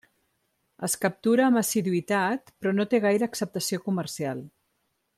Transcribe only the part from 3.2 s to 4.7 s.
acceptació comercial.